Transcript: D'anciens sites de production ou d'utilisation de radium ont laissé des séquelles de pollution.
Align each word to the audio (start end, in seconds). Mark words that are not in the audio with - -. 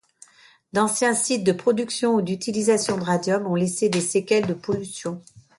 D'anciens 0.73 1.13
sites 1.13 1.43
de 1.43 1.51
production 1.51 2.15
ou 2.15 2.23
d'utilisation 2.23 2.97
de 2.97 3.03
radium 3.03 3.45
ont 3.45 3.53
laissé 3.53 3.87
des 3.87 4.01
séquelles 4.01 4.47
de 4.47 4.55
pollution. 4.55 5.21